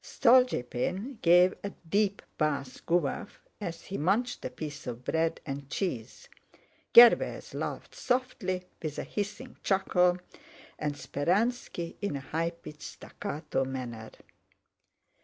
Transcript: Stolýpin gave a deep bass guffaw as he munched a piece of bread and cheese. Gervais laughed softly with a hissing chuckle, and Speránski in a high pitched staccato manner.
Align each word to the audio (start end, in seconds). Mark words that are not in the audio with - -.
Stolýpin 0.03 1.19
gave 1.21 1.53
a 1.63 1.69
deep 1.87 2.23
bass 2.35 2.81
guffaw 2.83 3.27
as 3.61 3.83
he 3.83 3.99
munched 3.99 4.43
a 4.43 4.49
piece 4.49 4.87
of 4.87 5.03
bread 5.03 5.39
and 5.45 5.69
cheese. 5.69 6.27
Gervais 6.97 7.53
laughed 7.53 7.93
softly 7.93 8.63
with 8.81 8.97
a 8.97 9.03
hissing 9.03 9.57
chuckle, 9.61 10.17
and 10.79 10.95
Speránski 10.95 11.97
in 12.01 12.15
a 12.15 12.19
high 12.21 12.49
pitched 12.49 12.81
staccato 12.81 13.63
manner. 13.63 14.09